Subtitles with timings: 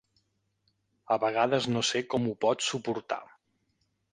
[1.15, 3.21] A vegades no sé com ho pot suportar.